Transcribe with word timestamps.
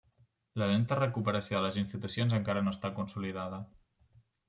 La 0.61 0.69
lenta 0.71 0.97
recuperació 0.99 1.57
de 1.59 1.63
les 1.67 1.79
institucions 1.83 2.37
encara 2.41 2.67
no 2.67 2.77
està 2.79 2.95
consolidada. 2.99 3.65